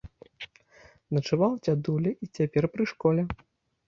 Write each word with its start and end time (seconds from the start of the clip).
Начаваў 1.17 1.53
дзядуля 1.67 2.11
і 2.27 2.31
цяпер 2.39 2.67
пры 2.77 2.83
школе. 2.93 3.27